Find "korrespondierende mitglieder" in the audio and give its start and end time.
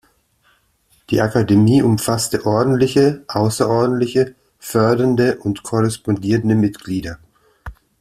5.61-7.19